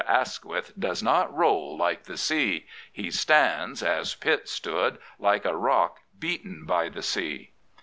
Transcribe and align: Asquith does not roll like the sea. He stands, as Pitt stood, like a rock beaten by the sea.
Asquith 0.07 0.73
does 0.79 1.03
not 1.03 1.31
roll 1.31 1.77
like 1.77 2.05
the 2.05 2.17
sea. 2.17 2.65
He 2.91 3.11
stands, 3.11 3.83
as 3.83 4.15
Pitt 4.15 4.49
stood, 4.49 4.97
like 5.19 5.45
a 5.45 5.55
rock 5.55 5.99
beaten 6.17 6.65
by 6.65 6.89
the 6.89 7.03
sea. 7.03 7.51